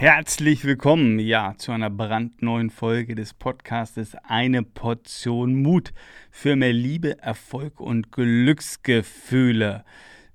Herzlich 0.00 0.64
willkommen, 0.64 1.18
ja, 1.18 1.56
zu 1.58 1.72
einer 1.72 1.90
brandneuen 1.90 2.70
Folge 2.70 3.14
des 3.14 3.34
Podcastes 3.34 4.14
Eine 4.14 4.62
Portion 4.62 5.60
Mut 5.60 5.92
für 6.30 6.56
mehr 6.56 6.72
Liebe, 6.72 7.18
Erfolg 7.18 7.80
und 7.80 8.10
Glücksgefühle. 8.10 9.84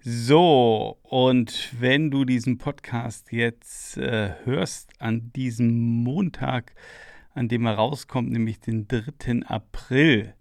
So, 0.02 1.00
und 1.02 1.74
wenn 1.80 2.12
du 2.12 2.26
diesen 2.26 2.60
Podcast 2.60 3.32
jetzt 3.32 3.98
äh, 3.98 4.36
hörst 4.44 4.92
an 5.02 5.32
diesem 5.36 6.04
Montag, 6.04 6.76
an 7.34 7.48
dem 7.48 7.66
er 7.66 7.74
rauskommt, 7.74 8.30
nämlich 8.30 8.60
den 8.60 8.88
3. 8.88 9.48
April, 9.48 10.36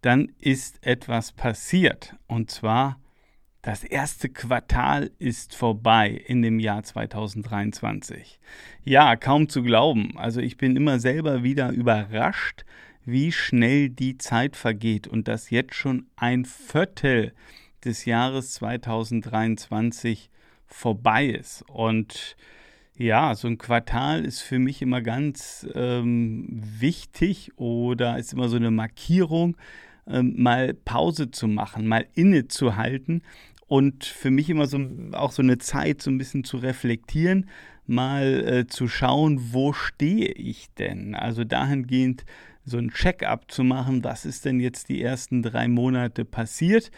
dann 0.00 0.30
ist 0.38 0.86
etwas 0.86 1.32
passiert. 1.32 2.14
Und 2.28 2.52
zwar 2.52 2.99
das 3.62 3.84
erste 3.84 4.30
Quartal 4.30 5.10
ist 5.18 5.54
vorbei 5.54 6.10
in 6.10 6.40
dem 6.40 6.58
Jahr 6.60 6.82
2023. 6.82 8.40
Ja, 8.84 9.16
kaum 9.16 9.48
zu 9.48 9.62
glauben. 9.62 10.16
Also 10.16 10.40
ich 10.40 10.56
bin 10.56 10.76
immer 10.76 10.98
selber 10.98 11.42
wieder 11.42 11.70
überrascht, 11.70 12.64
wie 13.04 13.32
schnell 13.32 13.90
die 13.90 14.16
Zeit 14.16 14.56
vergeht 14.56 15.06
und 15.06 15.28
dass 15.28 15.50
jetzt 15.50 15.74
schon 15.74 16.06
ein 16.16 16.46
Viertel 16.46 17.34
des 17.84 18.06
Jahres 18.06 18.52
2023 18.54 20.30
vorbei 20.66 21.26
ist. 21.26 21.62
Und 21.68 22.36
ja, 22.96 23.34
so 23.34 23.48
ein 23.48 23.58
Quartal 23.58 24.24
ist 24.24 24.40
für 24.40 24.58
mich 24.58 24.80
immer 24.80 25.02
ganz 25.02 25.66
ähm, 25.74 26.46
wichtig 26.50 27.52
oder 27.56 28.18
ist 28.18 28.32
immer 28.32 28.48
so 28.48 28.56
eine 28.56 28.70
Markierung, 28.70 29.56
ähm, 30.06 30.34
mal 30.36 30.74
Pause 30.74 31.30
zu 31.30 31.48
machen, 31.48 31.86
mal 31.86 32.06
innezuhalten 32.14 33.22
und 33.70 34.04
für 34.04 34.32
mich 34.32 34.50
immer 34.50 34.66
so 34.66 34.80
auch 35.12 35.30
so 35.30 35.42
eine 35.42 35.58
Zeit, 35.58 36.02
so 36.02 36.10
ein 36.10 36.18
bisschen 36.18 36.42
zu 36.42 36.56
reflektieren, 36.56 37.48
mal 37.86 38.24
äh, 38.44 38.66
zu 38.66 38.88
schauen, 38.88 39.52
wo 39.52 39.72
stehe 39.72 40.32
ich 40.32 40.74
denn? 40.74 41.14
Also 41.14 41.44
dahingehend 41.44 42.24
so 42.64 42.78
ein 42.78 42.90
Check-up 42.90 43.48
zu 43.48 43.62
machen, 43.62 44.02
was 44.02 44.24
ist 44.26 44.44
denn 44.44 44.58
jetzt 44.58 44.88
die 44.88 45.00
ersten 45.00 45.40
drei 45.40 45.68
Monate 45.68 46.24
passiert 46.24 46.90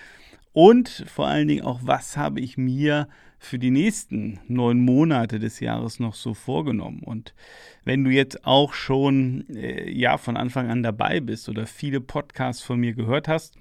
und 0.55 1.05
vor 1.07 1.27
allen 1.27 1.49
Dingen 1.49 1.63
auch, 1.63 1.81
was 1.83 2.17
habe 2.17 2.41
ich 2.41 2.57
mir 2.57 3.07
für 3.39 3.59
die 3.59 3.71
nächsten 3.71 4.41
neun 4.49 4.81
Monate 4.81 5.39
des 5.39 5.61
Jahres 5.61 6.01
noch 6.01 6.15
so 6.15 6.33
vorgenommen. 6.33 7.01
Und 7.01 7.35
wenn 7.85 8.03
du 8.03 8.11
jetzt 8.11 8.47
auch 8.47 8.73
schon 8.73 9.45
äh, 9.51 9.91
ja 9.91 10.17
von 10.17 10.39
Anfang 10.39 10.71
an 10.71 10.83
dabei 10.83 11.21
bist 11.21 11.51
oder 11.51 11.67
viele 11.67 12.01
Podcasts 12.01 12.63
von 12.63 12.81
mir 12.81 12.95
gehört 12.95 13.29
hast, 13.29 13.59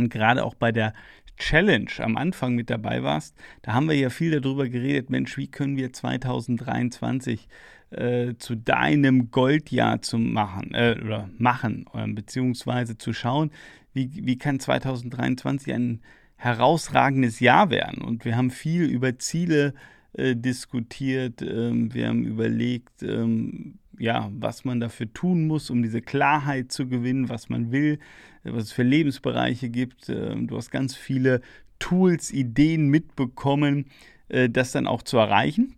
und 0.00 0.08
gerade 0.08 0.44
auch 0.44 0.54
bei 0.54 0.72
der 0.72 0.94
Challenge 1.40 1.90
am 1.98 2.16
Anfang 2.16 2.54
mit 2.54 2.70
dabei 2.70 3.02
warst, 3.02 3.34
da 3.62 3.72
haben 3.72 3.88
wir 3.88 3.96
ja 3.96 4.10
viel 4.10 4.38
darüber 4.38 4.68
geredet, 4.68 5.10
Mensch, 5.10 5.36
wie 5.36 5.48
können 5.48 5.76
wir 5.76 5.92
2023 5.92 7.48
äh, 7.90 8.34
zu 8.38 8.56
deinem 8.56 9.30
Goldjahr 9.30 10.02
zu 10.02 10.18
machen, 10.18 10.74
äh, 10.74 10.96
oder 11.02 11.30
machen, 11.38 11.86
äh, 11.94 12.06
beziehungsweise 12.06 12.98
zu 12.98 13.12
schauen, 13.12 13.50
wie, 13.92 14.10
wie 14.22 14.38
kann 14.38 14.60
2023 14.60 15.72
ein 15.72 16.00
herausragendes 16.36 17.40
Jahr 17.40 17.70
werden. 17.70 18.02
Und 18.02 18.24
wir 18.24 18.36
haben 18.36 18.50
viel 18.50 18.84
über 18.84 19.18
Ziele 19.18 19.74
äh, 20.12 20.36
diskutiert, 20.36 21.42
ähm, 21.42 21.92
wir 21.92 22.08
haben 22.08 22.24
überlegt, 22.24 23.02
ähm, 23.02 23.78
ja, 24.00 24.30
was 24.32 24.64
man 24.64 24.80
dafür 24.80 25.12
tun 25.12 25.46
muss, 25.46 25.68
um 25.68 25.82
diese 25.82 26.00
Klarheit 26.00 26.72
zu 26.72 26.88
gewinnen, 26.88 27.28
was 27.28 27.50
man 27.50 27.70
will, 27.70 27.98
was 28.42 28.64
es 28.64 28.72
für 28.72 28.82
Lebensbereiche 28.82 29.68
gibt. 29.68 30.08
Ähm, 30.08 30.46
du 30.46 30.56
hast 30.56 30.70
ganz 30.70 30.96
viele 30.96 31.42
Tools, 31.78 32.32
Ideen 32.32 32.88
mitbekommen, 32.88 33.86
äh, 34.28 34.48
das 34.48 34.72
dann 34.72 34.86
auch 34.86 35.02
zu 35.02 35.18
erreichen. 35.18 35.76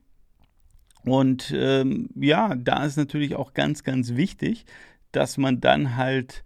Und 1.05 1.53
ähm, 1.55 2.11
ja, 2.15 2.55
da 2.55 2.85
ist 2.85 2.97
natürlich 2.97 3.35
auch 3.35 3.55
ganz, 3.55 3.83
ganz 3.83 4.15
wichtig, 4.15 4.67
dass 5.11 5.37
man 5.37 5.61
dann 5.61 5.97
halt 5.97 6.45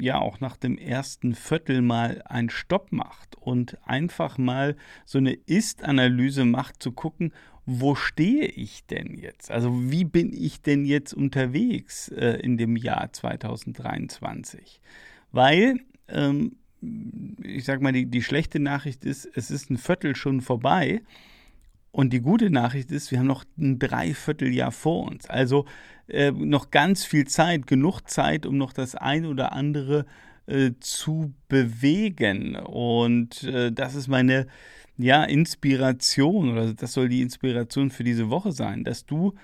ja 0.00 0.18
auch 0.18 0.40
nach 0.40 0.56
dem 0.56 0.78
ersten 0.78 1.34
Viertel 1.34 1.82
mal 1.82 2.22
einen 2.24 2.50
Stopp 2.50 2.92
macht 2.92 3.36
und 3.36 3.78
einfach 3.86 4.38
mal 4.38 4.76
so 5.04 5.18
eine 5.18 5.32
Ist-Analyse 5.32 6.44
macht, 6.44 6.82
zu 6.82 6.92
gucken, 6.92 7.32
wo 7.66 7.94
stehe 7.94 8.46
ich 8.46 8.86
denn 8.86 9.16
jetzt? 9.16 9.50
Also 9.50 9.90
wie 9.90 10.04
bin 10.04 10.32
ich 10.32 10.62
denn 10.62 10.84
jetzt 10.84 11.12
unterwegs 11.12 12.08
äh, 12.08 12.40
in 12.42 12.56
dem 12.56 12.76
Jahr 12.76 13.12
2023? 13.12 14.80
Weil, 15.30 15.80
ähm, 16.08 16.56
ich 17.42 17.64
sag 17.64 17.80
mal, 17.80 17.92
die, 17.92 18.06
die 18.06 18.22
schlechte 18.22 18.58
Nachricht 18.58 19.04
ist, 19.04 19.28
es 19.34 19.50
ist 19.50 19.70
ein 19.70 19.78
Viertel 19.78 20.16
schon 20.16 20.40
vorbei. 20.40 21.02
Und 21.92 22.12
die 22.12 22.20
gute 22.20 22.50
Nachricht 22.50 22.90
ist, 22.92 23.10
wir 23.10 23.18
haben 23.18 23.26
noch 23.26 23.44
ein 23.58 23.78
Dreivierteljahr 23.78 24.70
vor 24.70 25.08
uns. 25.08 25.28
Also 25.28 25.64
äh, 26.08 26.30
noch 26.30 26.70
ganz 26.70 27.04
viel 27.04 27.26
Zeit, 27.26 27.66
genug 27.66 28.02
Zeit, 28.08 28.46
um 28.46 28.56
noch 28.56 28.72
das 28.72 28.94
eine 28.94 29.28
oder 29.28 29.52
andere 29.52 30.06
äh, 30.46 30.72
zu 30.80 31.34
bewegen. 31.48 32.56
Und 32.56 33.42
äh, 33.44 33.72
das 33.72 33.94
ist 33.94 34.08
meine 34.08 34.46
ja, 34.96 35.24
Inspiration 35.24 36.52
oder 36.52 36.74
das 36.74 36.92
soll 36.92 37.08
die 37.08 37.22
Inspiration 37.22 37.90
für 37.90 38.04
diese 38.04 38.30
Woche 38.30 38.52
sein, 38.52 38.84
dass 38.84 39.06
du 39.06 39.34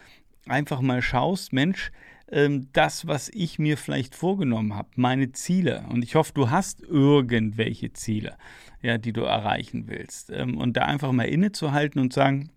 einfach 0.48 0.80
mal 0.80 1.02
schaust, 1.02 1.52
Mensch, 1.52 1.90
ähm, 2.28 2.68
das, 2.72 3.06
was 3.06 3.28
ich 3.28 3.58
mir 3.58 3.76
vielleicht 3.76 4.14
vorgenommen 4.14 4.74
habe, 4.74 4.88
meine 4.96 5.32
Ziele. 5.32 5.84
Und 5.90 6.02
ich 6.02 6.14
hoffe, 6.14 6.32
du 6.34 6.50
hast 6.50 6.82
irgendwelche 6.82 7.92
Ziele, 7.92 8.36
ja, 8.82 8.98
die 8.98 9.12
du 9.12 9.22
erreichen 9.22 9.84
willst. 9.86 10.30
Ähm, 10.30 10.56
und 10.56 10.76
da 10.76 10.82
einfach 10.82 11.12
mal 11.12 11.24
innezuhalten 11.24 12.00
und 12.00 12.12
sagen, 12.12 12.50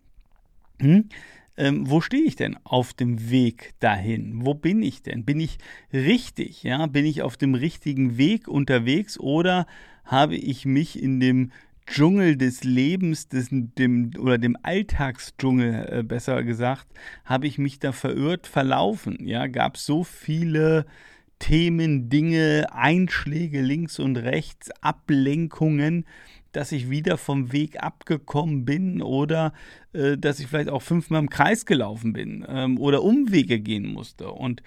hm, 0.79 1.09
ähm, 1.57 1.89
wo 1.89 1.99
stehe 1.99 2.23
ich 2.23 2.35
denn 2.35 2.57
auf 2.63 2.93
dem 2.93 3.29
Weg 3.29 3.73
dahin? 3.79 4.45
Wo 4.45 4.53
bin 4.53 4.81
ich 4.81 5.03
denn? 5.03 5.25
Bin 5.25 5.39
ich 5.39 5.57
richtig? 5.91 6.63
Ja, 6.63 6.85
bin 6.87 7.05
ich 7.05 7.21
auf 7.21 7.37
dem 7.37 7.53
richtigen 7.53 8.17
Weg 8.17 8.47
unterwegs 8.47 9.19
oder 9.19 9.67
habe 10.05 10.35
ich 10.35 10.65
mich 10.65 11.01
in 11.01 11.19
dem 11.19 11.51
Dschungel 11.89 12.37
des 12.37 12.63
Lebens, 12.63 13.29
des, 13.29 13.47
dem, 13.51 14.11
oder 14.19 14.37
dem 14.37 14.55
Alltagsdschungel 14.61 15.89
äh, 15.89 16.03
besser 16.03 16.43
gesagt, 16.43 16.87
habe 17.25 17.47
ich 17.47 17.57
mich 17.57 17.79
da 17.79 17.91
verirrt, 17.91 18.45
verlaufen. 18.45 19.17
Ja, 19.25 19.47
gab 19.47 19.77
so 19.77 20.03
viele 20.03 20.85
Themen, 21.39 22.09
Dinge, 22.09 22.67
Einschläge 22.71 23.61
links 23.61 23.97
und 23.97 24.17
rechts, 24.17 24.69
Ablenkungen, 24.81 26.05
dass 26.51 26.71
ich 26.71 26.91
wieder 26.91 27.17
vom 27.17 27.51
Weg 27.51 27.81
abgekommen 27.81 28.65
bin 28.65 29.01
oder 29.01 29.53
äh, 29.93 30.15
dass 30.15 30.39
ich 30.39 30.47
vielleicht 30.47 30.69
auch 30.69 30.83
fünfmal 30.83 31.21
im 31.21 31.29
Kreis 31.29 31.65
gelaufen 31.65 32.13
bin 32.13 32.45
ähm, 32.47 32.77
oder 32.77 33.01
Umwege 33.01 33.59
gehen 33.59 33.87
musste. 33.87 34.29
Und 34.29 34.61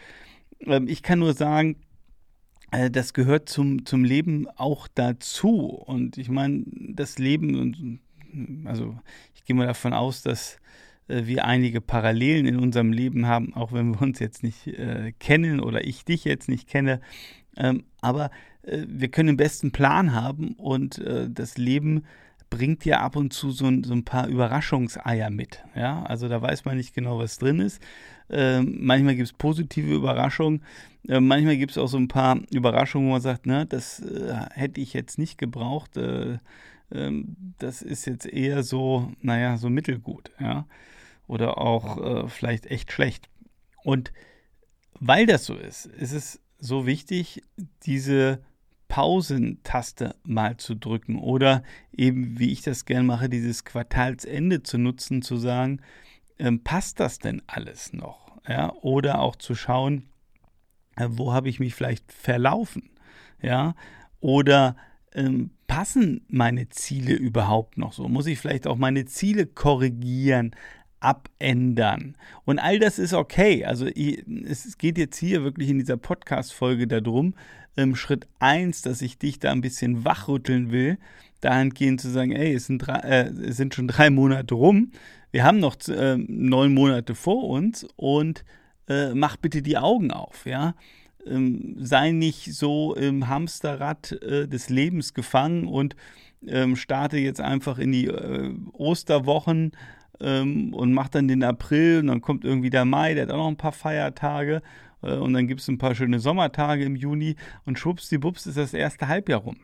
ähm, 0.61 0.88
ich 0.88 1.03
kann 1.05 1.21
nur 1.21 1.34
sagen, 1.34 1.77
das 2.91 3.12
gehört 3.12 3.49
zum, 3.49 3.84
zum 3.84 4.05
Leben 4.05 4.49
auch 4.56 4.88
dazu. 4.88 5.66
Und 5.66 6.16
ich 6.16 6.28
meine, 6.28 6.65
das 6.66 7.19
Leben, 7.19 8.00
also 8.65 8.99
ich 9.34 9.44
gehe 9.44 9.55
mal 9.55 9.66
davon 9.66 9.93
aus, 9.93 10.22
dass 10.22 10.59
äh, 11.09 11.27
wir 11.27 11.44
einige 11.44 11.81
Parallelen 11.81 12.47
in 12.47 12.59
unserem 12.59 12.93
Leben 12.93 13.27
haben, 13.27 13.55
auch 13.55 13.72
wenn 13.72 13.93
wir 13.94 14.03
uns 14.03 14.19
jetzt 14.19 14.43
nicht 14.43 14.66
äh, 14.66 15.12
kennen 15.19 15.61
oder 15.61 15.84
ich 15.84 16.05
dich 16.05 16.25
jetzt 16.25 16.49
nicht 16.49 16.69
kenne. 16.69 17.00
Ähm, 17.56 17.84
aber 18.00 18.31
äh, 18.62 18.84
wir 18.88 19.09
können 19.09 19.28
den 19.28 19.37
besten 19.37 19.72
Plan 19.72 20.15
haben 20.15 20.53
und 20.55 20.99
äh, 20.99 21.28
das 21.31 21.59
Leben 21.59 22.05
bringt 22.53 22.85
ja 22.85 23.01
ab 23.01 23.17
und 23.17 23.33
zu 23.33 23.51
so 23.51 23.65
ein, 23.65 23.83
so 23.83 23.95
ein, 23.95 24.05
paar 24.05 24.29
Überraschungseier 24.29 25.31
mit. 25.31 25.65
Ja, 25.75 26.03
also 26.03 26.29
da 26.29 26.43
weiß 26.43 26.67
man 26.67 26.77
nicht 26.77 26.95
genau, 26.95 27.19
was 27.19 27.39
drin 27.39 27.61
ist. 27.61 27.83
Ähm, 28.29 28.77
manchmal 28.79 29.17
gibt 29.17 29.29
es 29.29 29.33
positive 29.33 29.95
Überraschungen. 29.95 30.62
Äh, 31.09 31.21
manchmal 31.21 31.57
gibt 31.57 31.71
es 31.71 31.79
auch 31.79 31.87
so 31.87 31.97
ein 31.97 32.09
paar 32.09 32.39
Überraschungen, 32.51 33.09
wo 33.09 33.12
man 33.12 33.23
sagt, 33.23 33.47
na, 33.47 33.65
das 33.65 34.01
äh, 34.01 34.35
hätte 34.53 34.83
ich 34.83 34.93
jetzt 34.93 35.19
nicht 35.19 35.39
gebraucht. 35.39 35.97
Äh, 35.97 36.41
ähm, 36.93 37.37
das 37.59 37.81
ist 37.81 38.05
jetzt 38.05 38.27
eher 38.27 38.62
so, 38.62 39.11
naja, 39.23 39.57
so 39.57 39.71
mittelgut. 39.71 40.31
Ja, 40.39 40.67
oder 41.27 41.57
auch 41.57 42.25
äh, 42.25 42.29
vielleicht 42.29 42.67
echt 42.67 42.93
schlecht. 42.93 43.31
Und 43.82 44.12
weil 45.00 45.25
das 45.25 45.47
so 45.47 45.55
ist, 45.55 45.87
ist 45.87 46.12
es 46.12 46.38
so 46.59 46.85
wichtig, 46.85 47.43
diese 47.87 48.41
Pausentaste 48.93 50.17
mal 50.23 50.59
zu 50.59 50.75
drücken 50.75 51.19
oder 51.19 51.62
eben, 51.97 52.39
wie 52.39 52.53
ich 52.53 52.61
das 52.61 52.85
gerne 52.85 53.05
mache, 53.05 53.31
dieses 53.31 53.65
Quartalsende 53.65 54.62
zu 54.62 54.77
nutzen, 54.77 55.23
zu 55.23 55.39
sagen, 55.39 55.81
ähm, 56.39 56.62
passt 56.62 57.00
das 57.00 57.19
denn 57.19 57.41
alles 57.47 57.94
noch? 57.94 58.37
Ja, 58.47 58.71
oder 58.83 59.21
auch 59.21 59.37
zu 59.37 59.55
schauen, 59.55 60.11
äh, 60.97 61.09
wo 61.09 61.33
habe 61.33 61.49
ich 61.49 61.59
mich 61.59 61.75
vielleicht 61.75 62.12
verlaufen? 62.12 62.91
Ja, 63.41 63.77
oder 64.21 64.77
ähm, 65.15 65.53
passen 65.67 66.27
meine 66.29 66.69
Ziele 66.69 67.15
überhaupt 67.15 67.79
noch 67.79 67.95
so? 67.95 68.09
Muss 68.09 68.27
ich 68.27 68.38
vielleicht 68.38 68.67
auch 68.67 68.77
meine 68.77 69.06
Ziele 69.06 69.47
korrigieren, 69.47 70.55
abändern? 71.02 72.16
Und 72.44 72.58
all 72.58 72.78
das 72.78 72.99
ist 72.99 73.12
okay. 73.12 73.64
Also 73.64 73.87
es 73.87 74.78
geht 74.78 74.99
jetzt 74.99 75.16
hier 75.16 75.44
wirklich 75.44 75.69
in 75.69 75.78
dieser 75.78 75.96
Podcast-Folge 75.96 76.87
darum, 76.87 77.34
ähm, 77.76 77.96
Schritt 77.96 78.26
1, 78.38 78.82
dass 78.82 79.02
ich 79.02 79.19
dich 79.19 79.38
da 79.38 79.50
ein 79.50 79.60
bisschen 79.60 80.04
wachrütteln 80.04 80.70
will, 80.70 80.99
dahingehend 81.40 82.00
zu 82.00 82.10
sagen, 82.10 82.32
ey, 82.32 82.54
es 82.54 82.66
sind, 82.66 82.78
drei, 82.78 82.99
äh, 82.99 83.28
es 83.28 83.56
sind 83.56 83.75
schon 83.75 83.88
drei 83.88 84.10
Monate 84.10 84.54
rum, 84.54 84.93
wir 85.31 85.44
haben 85.44 85.58
noch 85.58 85.76
äh, 85.88 86.16
neun 86.19 86.75
Monate 86.75 87.14
vor 87.14 87.49
uns 87.49 87.87
und 87.96 88.44
äh, 88.88 89.14
mach 89.14 89.37
bitte 89.37 89.62
die 89.62 89.78
Augen 89.78 90.10
auf, 90.10 90.44
ja. 90.46 90.75
Ähm, 91.25 91.76
sei 91.78 92.10
nicht 92.10 92.52
so 92.52 92.94
im 92.94 93.28
Hamsterrad 93.28 94.12
äh, 94.22 94.49
des 94.49 94.69
Lebens 94.69 95.14
gefangen 95.14 95.66
und 95.66 95.96
ähm, 96.46 96.76
starte 96.76 97.16
jetzt 97.16 97.40
einfach 97.40 97.78
in 97.78 97.93
die 97.93 98.08
äh, 98.08 98.52
Osterwochen 98.72 99.72
ähm, 100.23 100.73
und 100.73 100.93
mach 100.93 101.09
dann 101.09 101.29
den 101.29 101.43
April 101.43 102.01
und 102.01 102.07
dann 102.07 102.21
kommt 102.21 102.45
irgendwie 102.45 102.71
der 102.71 102.85
Mai, 102.85 103.15
der 103.15 103.25
hat 103.25 103.33
auch 103.33 103.39
noch 103.39 103.49
ein 103.49 103.57
paar 103.57 103.73
Feiertage 103.73 104.63
äh, 105.03 105.15
und 105.15 105.33
dann 105.33 105.47
gibt 105.47 105.61
es 105.61 105.69
ein 105.69 105.79
paar 105.79 105.95
schöne 105.95 106.21
Sommertage 106.21 106.85
im 106.85 106.97
Juni 106.97 107.37
und 107.67 107.79
schwuppsdiwupps 107.79 108.47
ist 108.47 108.57
das 108.57 108.73
erste 108.73 109.09
Halbjahr 109.09 109.41
rum. 109.41 109.57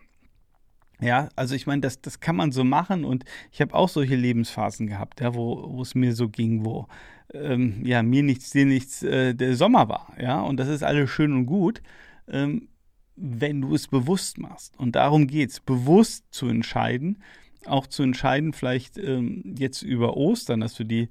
Ja, 1.00 1.28
also 1.36 1.54
ich 1.54 1.66
meine, 1.68 1.80
das, 1.80 2.00
das 2.00 2.18
kann 2.18 2.34
man 2.34 2.50
so 2.50 2.64
machen 2.64 3.04
und 3.04 3.24
ich 3.52 3.60
habe 3.60 3.74
auch 3.74 3.88
solche 3.88 4.16
Lebensphasen 4.16 4.88
gehabt, 4.88 5.20
ja, 5.20 5.34
wo, 5.34 5.64
wo 5.70 5.82
es 5.82 5.94
mir 5.94 6.12
so 6.12 6.28
ging, 6.28 6.64
wo 6.64 6.88
ähm, 7.32 7.82
ja, 7.84 8.02
mir 8.02 8.24
nichts, 8.24 8.50
dir 8.50 8.66
nichts 8.66 9.04
äh, 9.04 9.34
der 9.34 9.54
Sommer 9.54 9.88
war, 9.88 10.12
ja, 10.20 10.40
und 10.40 10.58
das 10.58 10.66
ist 10.68 10.82
alles 10.82 11.08
schön 11.08 11.32
und 11.32 11.46
gut, 11.46 11.82
ähm, 12.26 12.68
wenn 13.14 13.60
du 13.60 13.74
es 13.74 13.88
bewusst 13.88 14.38
machst. 14.38 14.78
Und 14.78 14.96
darum 14.96 15.26
geht 15.26 15.50
es, 15.50 15.60
bewusst 15.60 16.24
zu 16.30 16.48
entscheiden, 16.48 17.18
auch 17.66 17.86
zu 17.86 18.02
entscheiden, 18.02 18.52
vielleicht 18.52 18.98
ähm, 18.98 19.54
jetzt 19.58 19.82
über 19.82 20.16
Ostern, 20.16 20.60
dass 20.60 20.74
du 20.74 20.84
die 20.84 21.08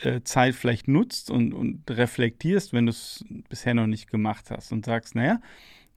äh, 0.00 0.22
Zeit 0.22 0.54
vielleicht 0.54 0.88
nutzt 0.88 1.30
und, 1.30 1.52
und 1.52 1.90
reflektierst, 1.90 2.72
wenn 2.72 2.86
du 2.86 2.90
es 2.90 3.24
bisher 3.48 3.74
noch 3.74 3.86
nicht 3.86 4.10
gemacht 4.10 4.50
hast 4.50 4.72
und 4.72 4.84
sagst, 4.84 5.14
naja, 5.14 5.40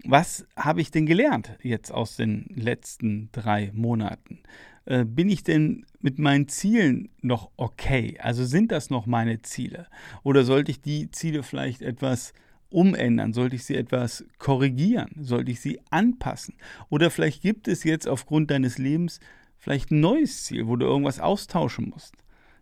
was 0.03 0.47
habe 0.55 0.81
ich 0.81 0.91
denn 0.91 1.05
gelernt 1.05 1.57
jetzt 1.61 1.91
aus 1.91 2.15
den 2.15 2.45
letzten 2.55 3.29
drei 3.31 3.71
Monaten? 3.73 4.39
Äh, 4.85 5.05
bin 5.05 5.29
ich 5.29 5.43
denn 5.43 5.85
mit 5.99 6.17
meinen 6.17 6.47
Zielen 6.47 7.09
noch 7.21 7.51
okay? 7.57 8.17
Also 8.19 8.45
sind 8.45 8.71
das 8.71 8.89
noch 8.89 9.05
meine 9.05 9.41
Ziele? 9.43 9.87
Oder 10.23 10.43
sollte 10.43 10.71
ich 10.71 10.81
die 10.81 11.11
Ziele 11.11 11.43
vielleicht 11.43 11.83
etwas 11.83 12.33
umändern? 12.69 13.33
Sollte 13.33 13.55
ich 13.55 13.65
sie 13.65 13.75
etwas 13.75 14.25
korrigieren? 14.39 15.11
Sollte 15.19 15.51
ich 15.51 15.59
sie 15.59 15.79
anpassen? 15.91 16.55
Oder 16.89 17.11
vielleicht 17.11 17.43
gibt 17.43 17.67
es 17.67 17.83
jetzt 17.83 18.07
aufgrund 18.07 18.49
deines 18.49 18.79
Lebens 18.79 19.19
vielleicht 19.61 19.91
ein 19.91 19.99
neues 19.99 20.43
Ziel, 20.43 20.67
wo 20.67 20.75
du 20.75 20.85
irgendwas 20.85 21.19
austauschen 21.19 21.89
musst. 21.89 22.15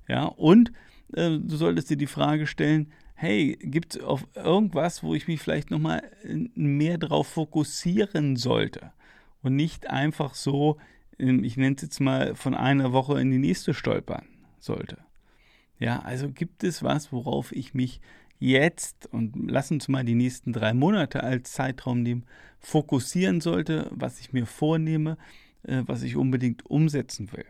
Ja, 0.07 0.25
und 0.25 0.71
äh, 1.13 1.39
du 1.39 1.55
solltest 1.55 1.89
dir 1.89 1.97
die 1.97 2.07
Frage 2.07 2.45
stellen, 2.45 2.91
hey, 3.15 3.57
gibt 3.61 3.95
es 3.95 4.03
auf 4.03 4.27
irgendwas, 4.35 5.01
wo 5.01 5.15
ich 5.15 5.27
mich 5.27 5.41
vielleicht 5.41 5.71
nochmal 5.71 6.03
mehr 6.55 6.97
drauf 6.97 7.27
fokussieren 7.27 8.35
sollte 8.35 8.91
und 9.41 9.55
nicht 9.55 9.89
einfach 9.89 10.35
so, 10.35 10.77
ich 11.17 11.57
nenne 11.57 11.75
es 11.75 11.81
jetzt 11.81 11.99
mal, 11.99 12.35
von 12.35 12.53
einer 12.53 12.91
Woche 12.91 13.19
in 13.19 13.31
die 13.31 13.37
nächste 13.37 13.73
stolpern 13.73 14.25
sollte. 14.59 14.97
Ja, 15.79 15.99
also 15.99 16.29
gibt 16.29 16.63
es 16.63 16.83
was, 16.83 17.11
worauf 17.11 17.53
ich 17.53 17.73
mich 17.73 18.01
jetzt 18.39 19.05
und 19.07 19.35
lass 19.49 19.71
uns 19.71 19.87
mal 19.87 20.03
die 20.03 20.15
nächsten 20.15 20.53
drei 20.53 20.73
Monate 20.73 21.23
als 21.23 21.51
Zeitraum 21.53 22.03
nehmen, 22.03 22.25
fokussieren 22.59 23.41
sollte, 23.41 23.87
was 23.91 24.19
ich 24.19 24.33
mir 24.33 24.45
vornehme, 24.45 25.17
äh, 25.69 25.83
was 25.85 26.01
ich 26.01 26.15
unbedingt 26.15 26.65
umsetzen 26.65 27.31
will. 27.31 27.45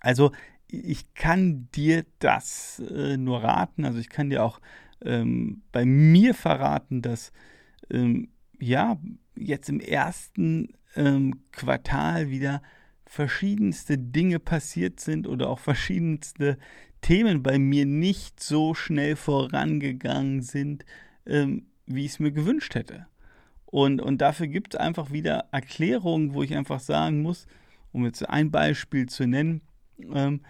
Also 0.00 0.32
ich 0.68 1.14
kann 1.14 1.68
dir 1.74 2.04
das 2.18 2.80
äh, 2.90 3.16
nur 3.16 3.42
raten. 3.42 3.84
Also 3.84 3.98
ich 3.98 4.08
kann 4.08 4.30
dir 4.30 4.44
auch 4.44 4.60
ähm, 5.04 5.62
bei 5.72 5.84
mir 5.84 6.34
verraten, 6.34 7.02
dass 7.02 7.32
ähm, 7.90 8.28
ja 8.60 8.98
jetzt 9.36 9.68
im 9.68 9.80
ersten 9.80 10.68
ähm, 10.94 11.42
Quartal 11.52 12.30
wieder 12.30 12.62
verschiedenste 13.06 13.96
Dinge 13.96 14.38
passiert 14.38 15.00
sind 15.00 15.26
oder 15.26 15.48
auch 15.48 15.58
verschiedenste 15.58 16.58
Themen 17.00 17.42
bei 17.42 17.58
mir 17.58 17.86
nicht 17.86 18.40
so 18.40 18.74
schnell 18.74 19.16
vorangegangen 19.16 20.42
sind, 20.42 20.84
ähm, 21.26 21.66
wie 21.86 22.04
ich 22.04 22.12
es 22.12 22.18
mir 22.18 22.32
gewünscht 22.32 22.74
hätte. 22.74 23.06
Und, 23.70 24.00
und 24.00 24.22
dafür 24.22 24.46
gibt 24.46 24.74
es 24.74 24.80
einfach 24.80 25.12
wieder 25.12 25.44
Erklärungen, 25.52 26.32
wo 26.32 26.42
ich 26.42 26.56
einfach 26.56 26.80
sagen 26.80 27.20
muss, 27.20 27.46
um 27.92 28.04
jetzt 28.06 28.26
ein 28.28 28.50
Beispiel 28.50 29.06
zu 29.06 29.26
nennen, 29.26 29.60
ähm, 30.14 30.40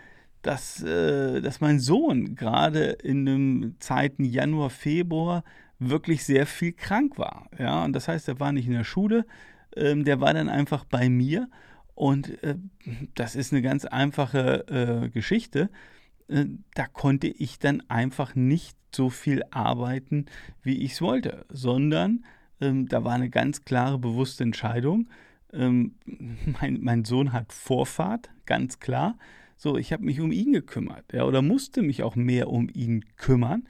dass, 0.43 0.83
äh, 0.85 1.41
dass 1.41 1.61
mein 1.61 1.81
Sohn 1.81 2.37
gerade 2.37 2.91
in 3.03 3.27
den 3.27 3.77
Zeiten 3.81 4.25
Januar, 4.25 4.71
Februar 4.71 5.43
wirklich 5.81 6.25
sehr 6.25 6.47
viel 6.47 6.73
krank 6.73 7.19
war. 7.19 7.49
Ja, 7.59 7.85
und 7.85 7.93
das 7.93 8.07
heißt, 8.07 8.29
er 8.29 8.39
war 8.39 8.53
nicht 8.53 8.67
in 8.67 8.75
der 8.75 8.85
Schule, 8.85 9.27
ähm, 9.77 10.05
der 10.05 10.21
war 10.21 10.33
dann 10.33 10.49
einfach 10.49 10.85
bei 10.85 11.09
mir. 11.09 11.49
Und 11.97 12.41
äh, 12.45 12.55
das 13.17 13.35
ist 13.35 13.53
eine 13.53 13.63
ganz 13.63 13.85
einfache 13.85 14.69
äh, 14.69 15.09
Geschichte. 15.09 15.71
Äh, 16.29 16.45
da 16.75 16.87
konnte 16.87 17.27
ich 17.27 17.59
dann 17.59 17.83
einfach 17.89 18.37
nicht 18.37 18.77
so 18.95 19.11
viel 19.11 19.43
arbeiten, 19.51 20.27
wie 20.63 20.85
ich 20.85 20.93
es 20.93 21.03
wollte, 21.03 21.47
sondern 21.49 22.25
ähm, 22.61 22.89
da 22.89 23.05
war 23.05 23.15
eine 23.15 23.31
ganz 23.31 23.65
klare, 23.65 23.99
bewusste 23.99 24.45
Entscheidung. 24.45 25.09
Ähm, 25.53 25.95
mein, 26.61 26.79
mein 26.81 27.05
Sohn 27.05 27.33
hat 27.33 27.53
Vorfahrt, 27.53 28.31
ganz 28.47 28.81
klar. 28.81 29.19
So, 29.57 29.77
ich 29.77 29.93
habe 29.93 30.05
mich 30.05 30.21
um 30.21 30.31
ihn 30.31 30.53
gekümmert, 30.53 31.13
ja, 31.13 31.25
oder 31.25 31.43
musste 31.43 31.83
mich 31.83 32.03
auch 32.05 32.15
mehr 32.15 32.49
um 32.49 32.69
ihn 32.73 33.05
kümmern. 33.17 33.65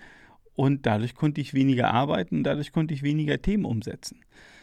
Und 0.54 0.86
dadurch 0.86 1.14
konnte 1.14 1.40
ich 1.40 1.54
weniger 1.54 1.94
arbeiten, 1.94 2.42
dadurch 2.42 2.72
konnte 2.72 2.92
ich 2.92 3.02
weniger 3.02 3.40
Themen 3.40 3.64
umsetzen. 3.64 4.20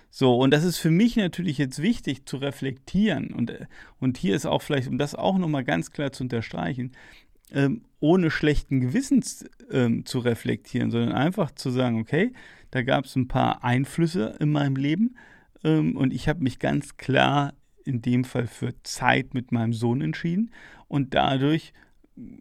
So, 0.09 0.37
und 0.37 0.51
das 0.51 0.63
ist 0.63 0.77
für 0.77 0.91
mich 0.91 1.15
natürlich 1.15 1.57
jetzt 1.57 1.81
wichtig 1.81 2.25
zu 2.25 2.37
reflektieren. 2.37 3.33
Und, 3.33 3.49
äh, 3.49 3.65
und 3.99 4.17
hier 4.17 4.35
ist 4.35 4.45
auch 4.45 4.61
vielleicht, 4.61 4.87
um 4.87 4.97
das 4.97 5.15
auch 5.15 5.37
nochmal 5.37 5.63
ganz 5.63 5.91
klar 5.91 6.11
zu 6.11 6.23
unterstreichen, 6.23 6.91
ähm, 7.51 7.83
ohne 7.99 8.31
schlechten 8.31 8.81
Gewissens 8.81 9.45
ähm, 9.71 10.05
zu 10.05 10.19
reflektieren, 10.19 10.91
sondern 10.91 11.13
einfach 11.13 11.51
zu 11.51 11.69
sagen, 11.69 11.99
okay, 11.99 12.33
da 12.71 12.81
gab 12.81 13.05
es 13.05 13.15
ein 13.15 13.27
paar 13.27 13.63
Einflüsse 13.63 14.35
in 14.39 14.51
meinem 14.51 14.75
Leben 14.75 15.15
ähm, 15.63 15.95
und 15.95 16.13
ich 16.13 16.27
habe 16.27 16.43
mich 16.43 16.59
ganz 16.59 16.97
klar 16.97 17.53
in 17.83 18.01
dem 18.01 18.23
Fall 18.23 18.47
für 18.47 18.73
Zeit 18.83 19.33
mit 19.33 19.51
meinem 19.51 19.73
Sohn 19.73 20.01
entschieden 20.01 20.51
und 20.87 21.13
dadurch, 21.13 21.73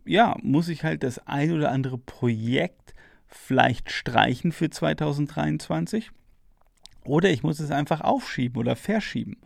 ja, 0.04 0.36
muss 0.42 0.68
ich 0.68 0.84
halt 0.84 1.02
das 1.02 1.18
ein 1.26 1.52
oder 1.52 1.70
andere 1.70 1.98
Projekt 1.98 2.94
vielleicht 3.26 3.90
streichen 3.90 4.52
für 4.52 4.70
2023 4.70 6.10
oder 7.04 7.30
ich 7.30 7.42
muss 7.42 7.60
es 7.60 7.70
einfach 7.70 8.00
aufschieben 8.00 8.58
oder 8.58 8.76
verschieben. 8.76 9.36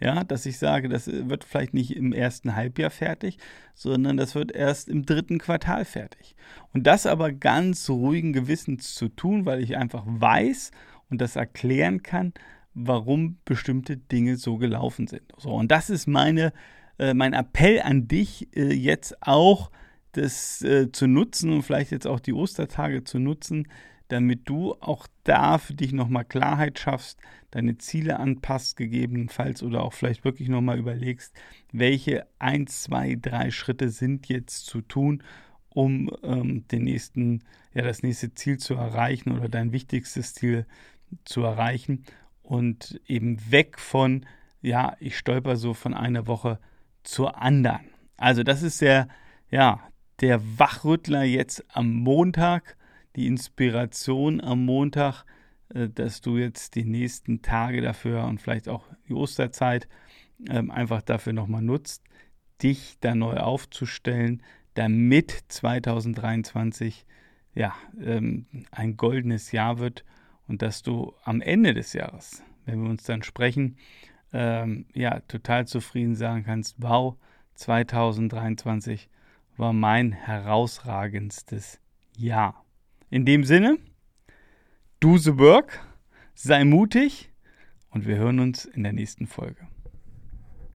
Ja, 0.00 0.24
dass 0.24 0.44
ich 0.44 0.58
sage, 0.58 0.88
das 0.88 1.06
wird 1.06 1.44
vielleicht 1.44 1.72
nicht 1.72 1.96
im 1.96 2.12
ersten 2.12 2.56
Halbjahr 2.56 2.90
fertig, 2.90 3.38
sondern 3.74 4.16
das 4.16 4.34
wird 4.34 4.52
erst 4.52 4.88
im 4.88 5.06
dritten 5.06 5.38
Quartal 5.38 5.84
fertig. 5.84 6.34
Und 6.72 6.86
das 6.86 7.06
aber 7.06 7.32
ganz 7.32 7.88
ruhigen 7.88 8.32
Gewissens 8.32 8.94
zu 8.94 9.08
tun, 9.08 9.46
weil 9.46 9.62
ich 9.62 9.76
einfach 9.76 10.02
weiß 10.06 10.72
und 11.10 11.20
das 11.20 11.36
erklären 11.36 12.02
kann, 12.02 12.32
warum 12.74 13.38
bestimmte 13.44 13.96
Dinge 13.96 14.36
so 14.36 14.56
gelaufen 14.56 15.06
sind. 15.06 15.22
So, 15.38 15.50
und 15.50 15.70
das 15.70 15.90
ist 15.90 16.08
meine, 16.08 16.52
äh, 16.98 17.14
mein 17.14 17.32
Appell 17.32 17.80
an 17.80 18.08
dich, 18.08 18.48
äh, 18.56 18.72
jetzt 18.74 19.22
auch 19.22 19.70
das 20.12 20.62
äh, 20.62 20.90
zu 20.92 21.06
nutzen 21.06 21.52
und 21.52 21.62
vielleicht 21.62 21.92
jetzt 21.92 22.06
auch 22.06 22.20
die 22.20 22.32
Ostertage 22.32 23.04
zu 23.04 23.18
nutzen, 23.18 23.68
damit 24.08 24.48
du 24.48 24.74
auch 24.80 25.06
da 25.24 25.58
für 25.58 25.74
dich 25.74 25.92
nochmal 25.92 26.24
Klarheit 26.24 26.78
schaffst, 26.78 27.18
deine 27.50 27.78
Ziele 27.78 28.18
anpasst 28.18 28.76
gegebenenfalls 28.76 29.62
oder 29.62 29.82
auch 29.82 29.92
vielleicht 29.92 30.24
wirklich 30.24 30.48
nochmal 30.48 30.78
überlegst, 30.78 31.34
welche 31.72 32.26
ein, 32.38 32.66
zwei, 32.66 33.16
drei 33.20 33.50
Schritte 33.50 33.88
sind 33.88 34.28
jetzt 34.28 34.66
zu 34.66 34.80
tun, 34.80 35.22
um 35.70 36.10
ähm, 36.22 36.66
den 36.68 36.82
nächsten, 36.84 37.42
ja, 37.72 37.82
das 37.82 38.02
nächste 38.02 38.34
Ziel 38.34 38.58
zu 38.58 38.74
erreichen 38.74 39.32
oder 39.32 39.48
dein 39.48 39.72
wichtigstes 39.72 40.34
Ziel 40.34 40.66
zu 41.24 41.42
erreichen 41.42 42.04
und 42.42 43.00
eben 43.06 43.38
weg 43.50 43.78
von, 43.78 44.26
ja, 44.60 44.96
ich 45.00 45.16
stolper 45.16 45.56
so 45.56 45.74
von 45.74 45.94
einer 45.94 46.26
Woche 46.26 46.58
zur 47.02 47.40
anderen. 47.40 47.86
Also 48.16 48.42
das 48.42 48.62
ist 48.62 48.80
der, 48.80 49.08
ja, 49.50 49.80
der 50.20 50.40
Wachrüttler 50.58 51.24
jetzt 51.24 51.64
am 51.68 51.92
Montag, 51.92 52.76
die 53.16 53.26
Inspiration 53.26 54.40
am 54.40 54.64
Montag, 54.64 55.24
äh, 55.74 55.88
dass 55.88 56.20
du 56.20 56.36
jetzt 56.36 56.74
die 56.74 56.84
nächsten 56.84 57.42
Tage 57.42 57.80
dafür 57.80 58.24
und 58.24 58.40
vielleicht 58.40 58.68
auch 58.68 58.84
die 59.08 59.14
Osterzeit 59.14 59.88
ähm, 60.48 60.70
einfach 60.70 61.02
dafür 61.02 61.32
nochmal 61.32 61.62
nutzt, 61.62 62.04
dich 62.62 62.96
da 63.00 63.14
neu 63.14 63.36
aufzustellen, 63.36 64.42
damit 64.74 65.44
2023 65.48 67.06
ja, 67.54 67.74
ähm, 68.00 68.46
ein 68.70 68.96
goldenes 68.96 69.52
Jahr 69.52 69.78
wird 69.78 70.04
und 70.48 70.62
dass 70.62 70.82
du 70.82 71.14
am 71.22 71.40
Ende 71.40 71.74
des 71.74 71.92
Jahres, 71.92 72.42
wenn 72.66 72.82
wir 72.82 72.90
uns 72.90 73.04
dann 73.04 73.22
sprechen, 73.22 73.76
ähm, 74.32 74.86
ja, 74.94 75.20
total 75.20 75.66
zufrieden 75.66 76.16
sagen 76.16 76.44
kannst, 76.44 76.76
wow, 76.78 77.16
2023 77.54 79.08
war 79.56 79.72
mein 79.72 80.10
herausragendstes 80.10 81.80
Jahr. 82.16 82.63
In 83.14 83.24
dem 83.24 83.44
Sinne, 83.44 83.78
do 84.98 85.18
the 85.18 85.38
work, 85.38 85.86
sei 86.34 86.64
mutig 86.64 87.30
und 87.90 88.08
wir 88.08 88.16
hören 88.16 88.40
uns 88.40 88.64
in 88.64 88.82
der 88.82 88.92
nächsten 88.92 89.28
Folge. 89.28 89.68